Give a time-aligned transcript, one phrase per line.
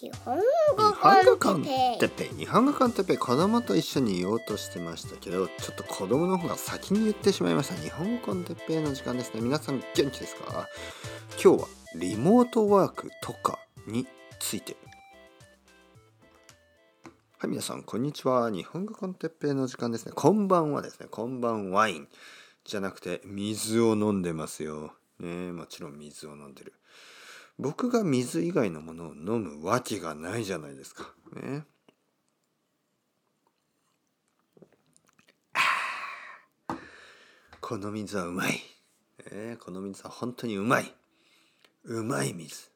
[0.00, 1.70] 日本語コンテ
[2.06, 7.74] ッペイ日本語コンテッペ子供と一緒に言おうとしてましたけどちょっと子供の方が先に言ってしまいました。
[7.74, 9.40] 日本語コンテッペイの時間ですね。
[9.40, 10.68] 皆さん元気ですか
[11.42, 13.58] 今日はリモートワークとか
[13.88, 14.06] に
[14.38, 14.76] ついて。
[17.38, 18.50] はい皆さんこんにちは。
[18.50, 20.12] 日本語コンテッペイの時間ですね。
[20.14, 21.08] こんばんはですね。
[21.10, 22.08] こんばんワイン。
[22.64, 24.92] じゃなくて水を飲んでますよ。
[25.18, 26.74] ねもちろん水を飲んでる。
[27.58, 31.12] 僕が水以外のものを飲むわけがないじゃないですか。
[31.34, 31.64] ね。
[37.60, 38.60] この水はうまい。
[39.32, 40.94] ね、この水は本当にうまい。
[41.84, 42.70] うまい水。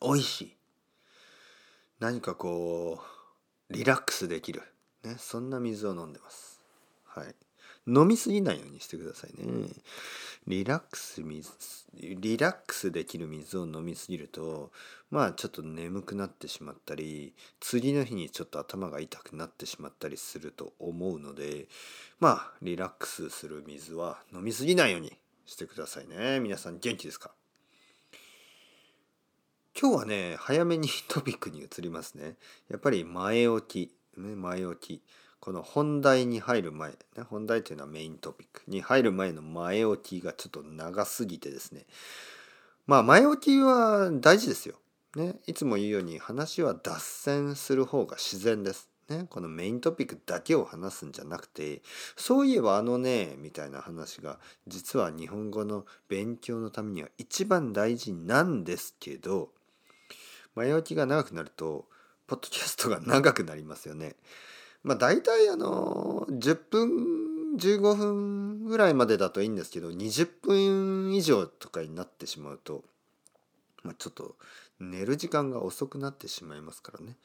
[0.00, 0.56] 美味しい。
[1.98, 3.00] 何かこ
[3.70, 4.62] う、リラックスできる。
[5.02, 6.60] ね、そんな水を飲んでます。
[7.04, 7.34] はい。
[7.86, 9.68] 飲みすぎないようにしてくださいね。
[10.46, 11.48] リラックス水
[11.94, 14.72] リラックスできる水を飲みすぎると
[15.10, 21.68] まあちょっと眠くなってしまったり次の日にちょっと頭が痛くなってしまったりすると思うので
[22.18, 26.40] まあリラックスする水は飲みすぎないようにしてくださいね。
[26.40, 27.30] 皆さん元気ですか？
[29.80, 32.36] 今日はね早めに トピックに移りますね。
[32.68, 35.02] やっぱり前置き、ね、前置き。
[35.42, 36.96] この本題に入る前、ね、
[37.28, 41.84] 本題というのはメイントピックに入る前の前置きがちょっと長すぎてですね
[42.86, 44.76] まあ前置きは大事ですよ。
[45.16, 48.88] ね、いつも言うように話は脱線する方が自然です。
[49.08, 51.82] ね、このメイントピックだけを話すんじゃなくて
[52.16, 59.50] そういえばあのねみたいな話が実は日本語の勉強のためには一番大事なんですけど
[60.54, 61.86] 前置きが長くなると
[62.28, 64.14] ポッドキャストが長くなりますよね。
[64.82, 66.90] まあ大体あの10分
[67.56, 72.82] 15分ぐらいまでだといいんですけど20分以上とかになってしまうと、
[73.82, 74.36] まあ、ちょっと
[74.80, 77.16] 寝る時間が遅くなってしまいますからね。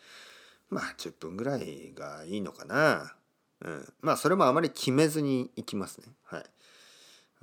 [0.69, 3.15] まあ10分ぐらいがいいのかな、
[3.61, 6.07] うん、まあそれもあまり決めずにいきますね。
[6.25, 6.43] はい。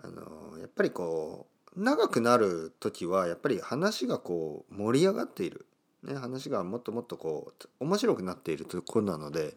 [0.02, 5.66] あのやっぱりこう長くなる時はやっぱり話がこう盛り上がっている。
[6.02, 9.56] ね、話がもっともっとこう面白くなっているところなので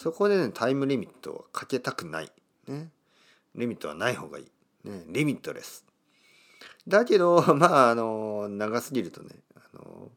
[0.00, 2.32] そこでねタイムリミットをかけたくない、
[2.66, 2.88] ね、
[3.54, 5.84] リミットはない方がいい、ね、リミットレス。
[6.88, 10.10] だけど まああの長すぎるとねあの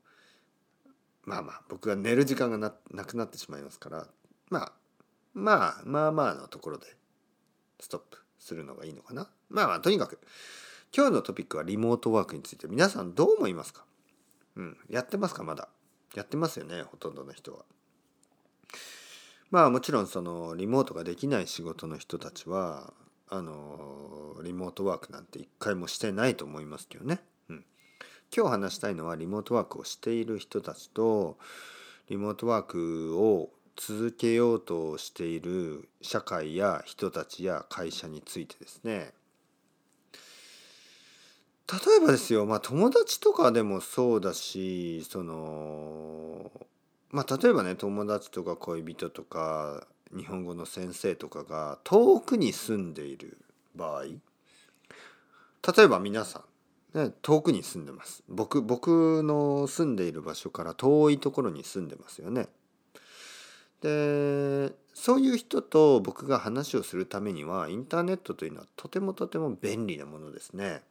[1.26, 4.08] まあまあ僕が寝る時間がななくなってしまいますから
[4.50, 4.74] まあ
[5.34, 6.96] まあまあまあのところで
[7.82, 9.30] ストップするのがいいのかな。
[9.50, 10.18] まあまあとにかく
[10.96, 13.86] 今日のトピックはリモートワークについて皆さんどう思いますか？
[14.56, 15.44] うん、やってますか？
[15.44, 15.68] まだ。
[16.14, 17.66] やってますよねほとんどの人は。
[19.52, 22.94] まあもちろんそのリモートができない仕事の人たちは
[23.30, 27.22] あのリモートワークなんて一回もしてないと思いますけどね。
[27.50, 27.66] うん、
[28.36, 31.38] 今日話したいのはリモートワークをしている人たちと
[32.10, 39.14] リモートワークを続けようとしている社会や人たちや会社についてですね。
[41.72, 46.52] 例えばですよまあ友達とかでもそうだしその
[47.14, 49.86] まあ例えばね友達とか恋人とか
[50.18, 53.38] 日本語の先生とかが遠くに住んでいる
[53.76, 56.44] 場合例えば皆さ
[56.96, 62.48] ん、ね、遠くに住んでます僕僕の住んでいる場所から遠いところに住んでますよね。
[63.82, 70.82] でそういう人と僕が話をするためにはインターネットというのはとてもとても便利なものですね。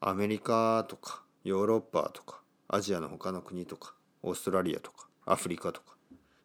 [0.00, 5.94] アメリカとかヨーロッパとかアジアの他の国とかオーストラリアとかアフリカとか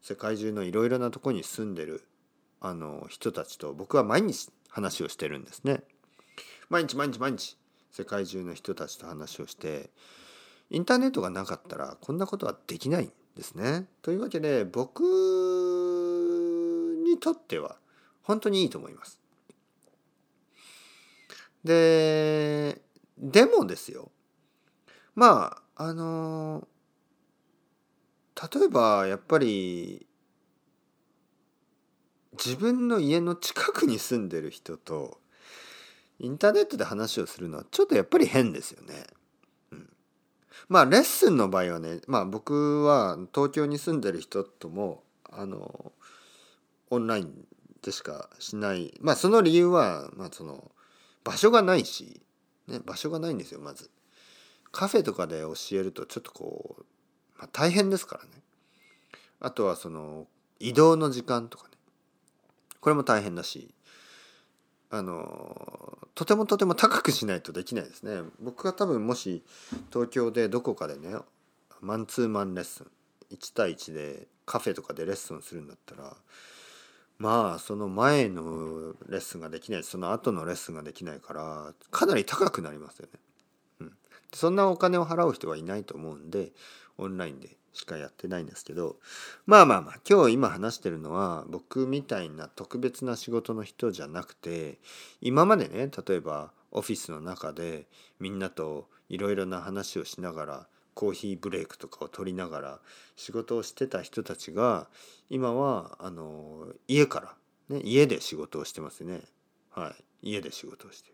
[0.01, 2.05] 世界中のいろいろなとこに住んでる
[2.59, 5.83] あの人たちと僕は毎日話をしてるんですね。
[6.69, 7.57] 毎日毎日毎日
[7.91, 9.89] 世界中の人たちと話をして
[10.69, 13.85] インターネットがなかったらこんなことはできないんですね。
[14.01, 15.03] というわけで僕
[17.05, 17.77] にとっては
[18.23, 19.19] 本当にいいと思います。
[21.63, 22.81] で
[23.17, 24.11] でもですよ
[25.15, 26.67] まああの
[28.51, 30.05] 例えばやっぱり
[32.33, 35.19] 自分の家の近くに住んでる人と
[36.19, 39.05] インターネットで話をするのはちょっとやっぱり変ですよね。
[39.71, 39.89] うん、
[40.67, 45.91] まあレッスンの場合はねまあ僕は東京に住んでる人ともあの
[46.89, 47.33] オンライン
[47.81, 50.71] でしかしないまあその理由は、まあ、その
[51.23, 52.23] 場所がないし
[52.67, 53.89] ね、場所がないんですよまず。
[54.71, 56.85] カフェとかで教えるとちょっとこう、
[57.51, 58.29] 大変ですからね。
[59.39, 60.27] あとはその
[60.59, 61.73] 移動の時間とかね
[62.79, 63.73] これも大変だし
[64.89, 68.21] あのとてもとても高くしないとできないですね。
[68.39, 69.43] 僕が多分もし
[69.91, 71.15] 東京でどこかでね
[71.81, 72.87] マンツーマンレッスン
[73.31, 76.15] 1対1でカフェとかでレッスンするんだったら
[77.17, 83.19] まあその前のレッスンができないその後のレッスンができないからかなり高くなりますよね。
[84.33, 86.51] そんなお金を払う人はいないと思うんで
[86.97, 88.97] オンラインでしかやってないんですけど
[89.45, 94.79] まあまあまあ今日今話してるのは僕みたいな特別な仕事の人じゃなくて
[95.21, 97.87] 今までね例えばオフィスの中で
[98.19, 102.79] みんなといろいろな話をしながらコーヒーブレイクとかを取りながら
[103.15, 104.87] 仕事をしてた人たちが
[105.29, 107.35] 今はあの家か
[107.69, 109.21] ら、ね、家で仕事をしてますね。
[109.71, 111.11] はい、家で仕事をして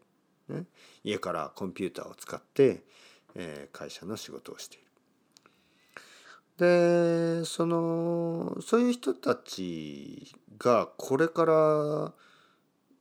[0.49, 0.65] る、ね。
[1.03, 2.83] 家からコンピューターを使って、
[3.35, 4.85] え、会社の仕事をしている。
[6.57, 12.13] でそのそういう人たちがこれから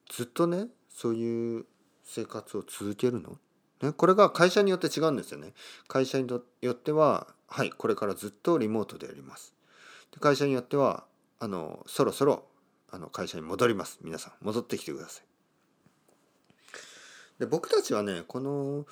[0.08, 1.66] ずっとねそういう
[2.04, 3.36] 生活を続けるの？
[3.82, 5.54] ね、これが会社によって違うんですよね。
[5.86, 9.54] 会社によっては、はい、これからずっとリモートでやります。
[10.12, 11.04] で会社によっては、
[11.38, 12.44] あの、そろそろ、
[12.90, 13.98] あの、会社に戻ります。
[14.02, 15.24] 皆さん、戻ってきてください。
[17.38, 18.86] で、僕たちはね、この、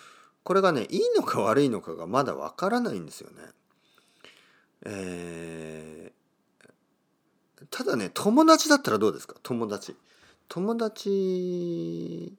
[0.47, 3.43] これがね、いいのか悪いのかがまだわからないんですよね。
[4.85, 9.35] えー、ただね、友達だったらどうですか？
[9.43, 9.97] 友達。
[10.49, 12.33] 友達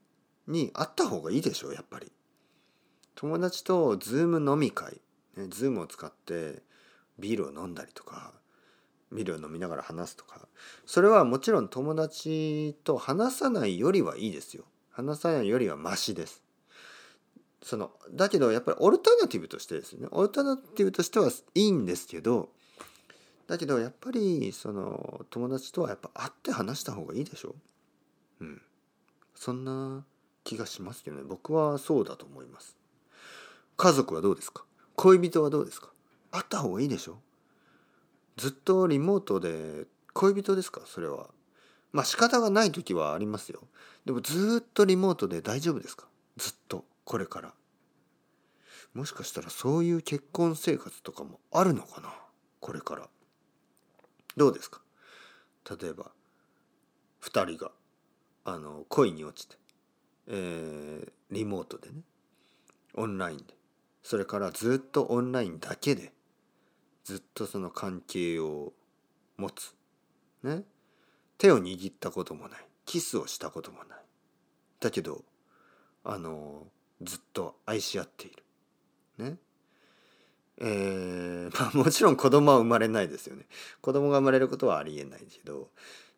[0.48, 2.10] に会った方がいいでしょうやっぱり。
[3.16, 5.02] 友達とズーム飲み会、
[5.36, 6.62] ね、ズームを使って
[7.20, 8.32] ビールを飲んだりとか
[9.12, 10.48] ビールを飲みながら話すとか
[10.86, 16.44] それはもちろん友達と話さないよりはいいですよ話さないよりはマシです
[17.68, 20.08] そのだけどやっぱりオルタナティブとしてですね。
[20.12, 22.48] オルタナティブとしてはいいんですけど
[23.48, 27.56] だけどやっぱりその友達とはやっぱ会って話した方がいいでしょ？
[28.40, 28.62] うん。
[29.36, 30.06] そんな
[30.46, 31.24] 気がしますけどね。
[31.28, 32.78] 僕はそうだと思います。
[33.76, 34.64] 家族はどうですか？
[34.96, 35.90] 恋人はどうですか？
[36.32, 37.18] あった方がいいでしょ？
[38.38, 40.82] ずっとリモートで恋人ですか？
[40.86, 41.28] それは。
[41.92, 43.60] まあ仕方がない時はありますよ。
[44.06, 46.08] でもずっとリモートで大丈夫ですか？
[46.38, 47.54] ずっとこれから。
[48.98, 52.12] もしかしたらそういう結婚生活とかもあるのかな？
[52.60, 53.08] これから。
[54.36, 54.82] どうですか？
[55.80, 56.10] 例えば
[57.22, 57.72] 2人が
[58.44, 59.56] あの恋に落ちて、
[60.30, 61.98] えー、リモートでね
[62.96, 63.44] オンラインで
[64.02, 66.12] それからずっとオンラインだけで
[67.04, 68.74] ずっとその関係を
[69.38, 69.76] 持つ
[70.42, 70.64] ね？
[71.38, 74.00] 手を握ったこともないキスをしたこともない。
[74.80, 75.24] だけど
[76.04, 76.66] あの
[77.04, 78.44] ずっと愛し合っている。
[79.18, 79.38] ね。
[80.60, 83.46] えー、 まあもちろん子供は生まれないですよね。
[83.82, 85.70] 子供が生まれることはありえないけど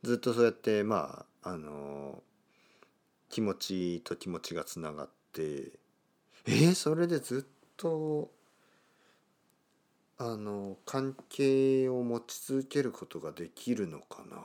[0.03, 2.23] ずっとそうやってまああの
[3.29, 5.71] 気持ちと気持ちがつながって
[6.45, 8.31] えー、それでずっと
[10.17, 14.37] あの関係を持ち続けることができるのかな。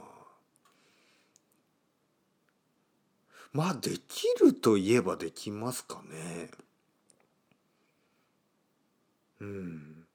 [3.53, 6.51] まあできるといえばできますかね。
[9.41, 10.07] うん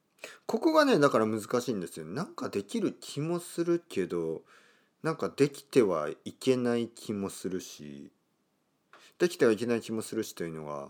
[0.46, 4.42] ここがねだから難しいんですよなんかできる気もするけど
[5.04, 8.12] なんかできてはいけない気もするし
[9.18, 10.90] できてはいけない気もするしというのは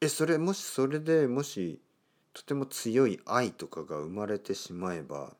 [0.00, 1.80] えそれもしそれでもし
[2.32, 5.32] とても強い愛とかが生まれてしまえば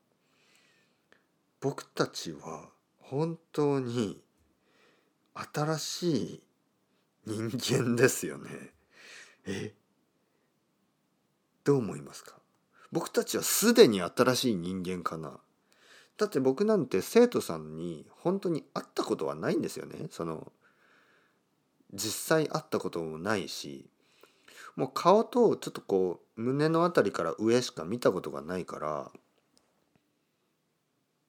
[1.60, 2.68] 僕たちは
[3.00, 4.20] 本当に
[5.54, 6.42] 新しい
[7.26, 8.50] 人間ですよね。
[9.46, 9.72] え
[11.68, 12.32] どう思いますか？
[12.92, 15.38] 僕たちはすでに新しい人間かな？
[16.16, 20.06] だって僕なんて生徒さんに本当に会ったことはないんですよね。
[20.10, 20.50] その
[21.92, 23.84] 実際会ったこともないし
[24.76, 29.10] もう顔とちょっとこう胸の辺りから上しか見たことがないから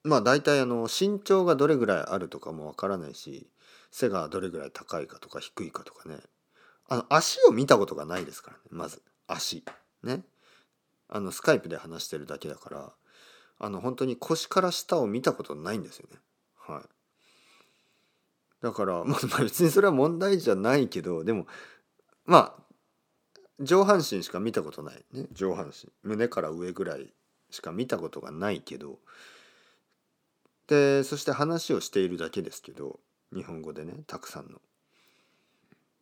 [0.05, 3.49] まあ大体あの身長がどれぐらいあるとかもわからないし
[3.91, 6.15] 背がどれぐらい高いかとか低いかとかね。
[6.87, 9.01] あの足を見たことがないですからねまず。
[9.27, 9.65] 足。
[10.03, 10.23] ね。
[11.07, 12.93] あのスカイプで話してるだけだから
[13.59, 16.17] あの本当に腰から下を見たことないんですよね。
[16.57, 16.83] はい。
[18.61, 21.47] だからまあ別にそれは問題じゃないけどでも
[22.25, 22.63] まあ
[23.59, 25.25] 上半身しか見たことないね。
[25.31, 25.89] 上半身。
[26.03, 27.11] 胸から上ぐらい
[27.49, 28.99] しか見たことがないけど。
[30.67, 32.99] でそして話をしているだけですけど
[33.33, 34.61] 日本語でねたくさんの。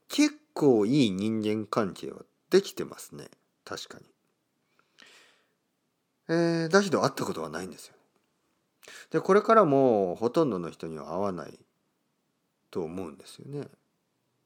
[0.09, 3.29] 結構いい人間関係はできてますね。
[3.67, 4.05] 確かに。
[6.29, 7.95] えー、だけど会ったことはないんですよ
[9.11, 11.59] でこれからもほとんどの人には会わない
[12.71, 13.67] と思うんですよね。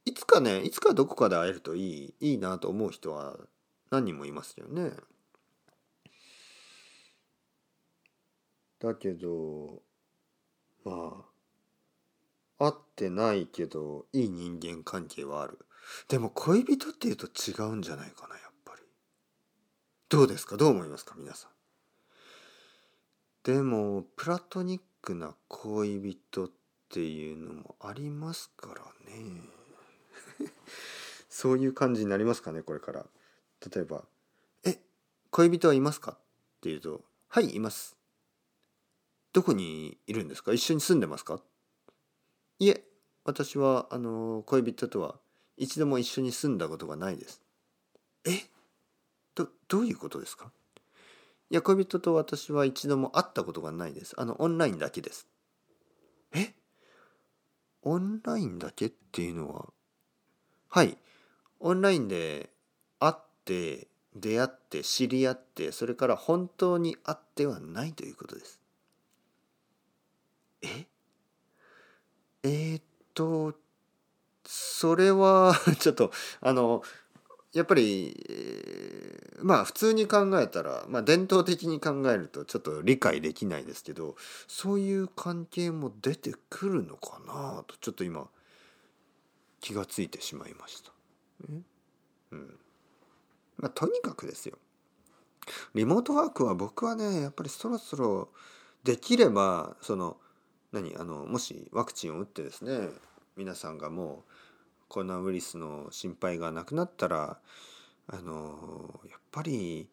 [0.05, 3.37] いつかねいつかどこかで会えるといいいいなと思う人は
[3.89, 4.91] 何人もいますよね。
[8.79, 9.81] だけど
[10.83, 11.25] ま
[12.59, 15.59] あ合ってないけどいい人間関係はある。
[16.07, 18.50] でも恋人っていうと違うんじゃないかなやっぱり。
[20.11, 20.57] どうですか？
[20.57, 21.15] どう思いますか？
[21.17, 21.51] 皆さん。
[23.43, 26.49] でもプラトニックな恋人っ
[26.89, 29.41] ていうのもありますからね。
[31.29, 33.05] そういう感じになりますかねこれから。
[33.73, 34.03] 例えば
[34.65, 34.81] 「え
[35.29, 36.15] 恋人はいますか?」っ
[36.59, 37.95] て言うと「はいいます」
[39.31, 40.51] どこにいるんですか？
[40.51, 41.41] 一緒に住んでますか？
[42.59, 42.85] いえ
[43.23, 45.21] 私はあの恋人とは
[45.55, 47.41] 一度も一緒に住んだことがないです。
[48.25, 48.49] え？
[49.35, 50.51] どどういうことですか？
[51.49, 54.13] いや恋人と私は一度も会ったことがないです。
[54.17, 55.27] あのオンラインだけです。
[56.33, 56.53] え？
[57.81, 59.65] オンラインだけっていうのは？
[60.69, 60.97] はい。
[61.59, 62.49] オンラインで
[62.99, 63.13] 会っ
[63.45, 68.59] て出会って知り合ってそれから本当に会ってはないということです。
[70.61, 70.85] え？
[72.43, 72.83] えー、っ
[73.13, 73.53] と
[74.45, 76.81] それは ちょっとあの
[77.53, 84.15] やっぱり、えー、まあ普通に考えたら、まあ、伝統的に考えるとちょっと理解できないですけど
[84.47, 88.27] そういう関係も出てくるのかなとちょっと今
[89.59, 90.91] 気がついてしまいました。
[92.31, 92.55] うん。
[93.57, 94.57] まあ、とにかくですよ。
[95.75, 98.29] リモートワークは僕はねやっぱりそろそろ
[98.83, 100.17] できればその
[100.71, 100.95] 何？
[100.97, 102.89] あのもしワクチンを打ってですね
[103.35, 104.31] 皆さんがもう
[104.91, 107.37] コロナウイルスの心配がなくなったら
[108.07, 109.87] あのやっぱり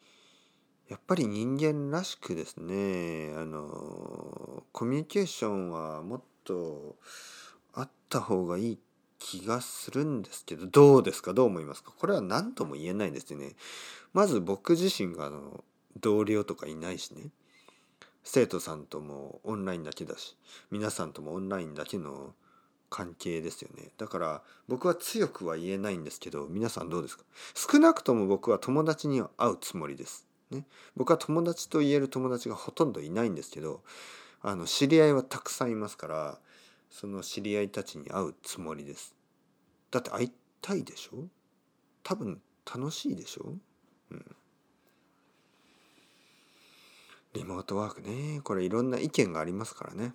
[0.89, 6.97] やっぱり人間らしくですねあのコミュニケーションはもっと
[7.75, 8.79] あった方がいい
[9.21, 11.33] 気がするんですけどどうですか？
[11.33, 11.93] どう思いますか？
[11.97, 13.53] これは何とも言えないですね。
[14.13, 15.63] まず僕自身があの
[16.01, 17.31] 同僚とかいないしね。
[18.25, 20.37] 生徒さんともオンラインだけだし
[20.73, 22.35] 皆さんともオンラインだけの
[22.91, 27.25] 関係ですよねだから僕は強くは言えないんですけど皆さんどうですか？
[27.55, 30.27] 少なくとも僕は友達に会うつもりです。
[30.51, 30.65] ね、
[30.97, 33.83] 僕は友達と言える友達がほとんどいないんですけど
[34.41, 36.39] あの知り合いはたくさんいますから
[36.91, 39.15] その知り合いたちに会うつもりです。
[39.91, 41.25] だって会いたいでしょ？
[42.03, 43.53] 多分楽しいでしょ？
[44.11, 44.37] うん。
[47.35, 50.15] リモートワークねこれいろんな意見がありますからね。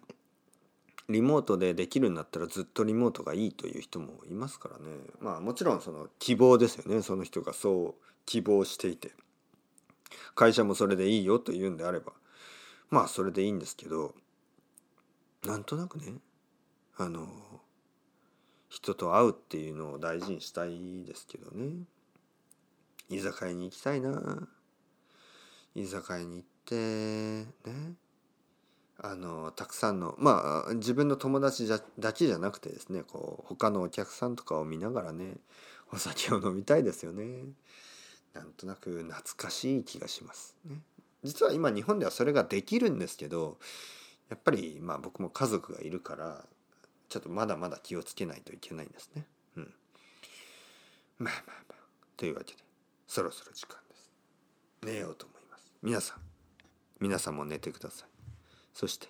[1.09, 4.83] リモートでできるんだったらずっとリモートがいいという人もいますからね。
[5.19, 7.01] まあもちろんその希望ですよね。
[7.01, 9.11] その人がそう希望していて。
[10.35, 12.13] 会社もそれでいいよというんであれば。
[12.89, 14.15] まあそれでいいんですけど。
[15.43, 16.15] なんとなくね。
[16.95, 17.27] あの
[18.69, 21.85] 人と会うっていうのを大事にしたいですけどね。
[23.09, 24.47] 居酒屋に行きたいな。
[25.75, 26.75] 居酒屋に行って
[27.69, 27.93] ね。
[29.05, 35.35] あのたくさんのまあ自分の友達だけじゃなくてですねこう他のお客さんとかを見ながらね
[35.91, 37.25] お酒を飲みたいですよね。
[38.33, 40.77] なんとなく懐かしい気がします、ね。
[41.23, 43.57] 実は今日本ではそれができるんですけど
[44.29, 46.45] やっぱりまあ僕も家族がいるから
[47.09, 49.25] ちょっとまだまだ気をつけないといけないんですね。
[49.57, 49.73] うん、
[51.19, 51.83] まあまあまあ
[52.15, 52.59] というわけで
[53.05, 54.11] そろそろ時間です。
[54.81, 55.71] 寝ようと思います。
[55.83, 56.17] 皆さん
[57.01, 58.12] 皆さんも寝てください。
[58.73, 59.07] そして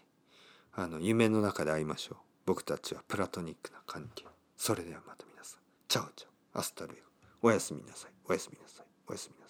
[0.74, 2.18] あの夢の中で会いましょう。
[2.46, 4.26] 僕たちはプラトニックな関係。
[4.58, 5.60] それではまた皆さん。
[5.88, 6.60] Ciao ciao。
[6.60, 7.04] Hasta luego
[7.42, 8.12] おやすみなさい。
[8.28, 8.86] おやすみなさい。
[9.08, 9.43] おやすみなさい。